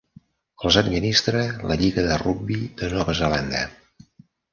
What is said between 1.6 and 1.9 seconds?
la